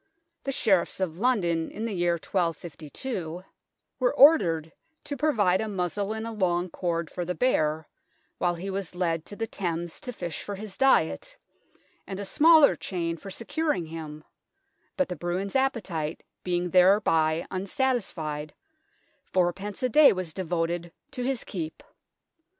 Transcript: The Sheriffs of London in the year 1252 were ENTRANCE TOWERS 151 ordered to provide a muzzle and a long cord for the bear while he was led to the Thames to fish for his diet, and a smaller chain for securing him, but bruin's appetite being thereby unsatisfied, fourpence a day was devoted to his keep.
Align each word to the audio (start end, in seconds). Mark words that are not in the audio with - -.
The 0.45 0.51
Sheriffs 0.51 0.99
of 0.99 1.19
London 1.19 1.69
in 1.69 1.85
the 1.85 1.93
year 1.93 2.13
1252 2.13 3.43
were 3.99 4.09
ENTRANCE 4.09 4.13
TOWERS 4.15 4.17
151 4.17 4.29
ordered 4.31 4.73
to 5.03 5.15
provide 5.15 5.61
a 5.61 5.67
muzzle 5.67 6.13
and 6.13 6.25
a 6.25 6.31
long 6.31 6.71
cord 6.71 7.11
for 7.11 7.23
the 7.23 7.35
bear 7.35 7.87
while 8.39 8.55
he 8.55 8.71
was 8.71 8.95
led 8.95 9.25
to 9.27 9.35
the 9.35 9.45
Thames 9.45 9.99
to 9.99 10.11
fish 10.11 10.41
for 10.41 10.55
his 10.55 10.75
diet, 10.75 11.37
and 12.07 12.19
a 12.19 12.25
smaller 12.25 12.75
chain 12.75 13.15
for 13.15 13.29
securing 13.29 13.85
him, 13.85 14.23
but 14.97 15.19
bruin's 15.19 15.55
appetite 15.55 16.23
being 16.43 16.71
thereby 16.71 17.45
unsatisfied, 17.51 18.55
fourpence 19.23 19.83
a 19.83 19.89
day 19.89 20.11
was 20.11 20.33
devoted 20.33 20.91
to 21.11 21.21
his 21.21 21.43
keep. 21.43 21.83